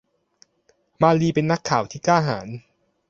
[1.01, 2.47] มารีเป็นนักข่าวที่กล้าหาญ